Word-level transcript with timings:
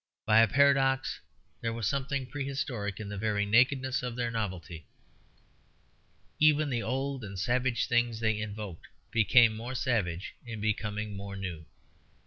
By 0.25 0.39
a 0.39 0.47
paradox, 0.47 1.19
there 1.61 1.73
was 1.73 1.85
something 1.87 2.25
prehistoric 2.25 2.99
in 2.99 3.07
the 3.07 3.19
very 3.19 3.45
nakedness 3.45 4.01
of 4.01 4.15
their 4.15 4.31
novelty. 4.31 4.87
Even 6.39 6.71
the 6.71 6.81
old 6.81 7.23
and 7.23 7.37
savage 7.37 7.85
things 7.87 8.19
they 8.19 8.39
invoked 8.39 8.87
became 9.11 9.55
more 9.55 9.75
savage 9.75 10.33
in 10.43 10.59
becoming 10.59 11.15
more 11.15 11.35
new. 11.35 11.67